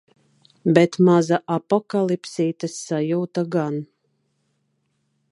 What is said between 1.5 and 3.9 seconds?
apokalipsītes sajūta gan.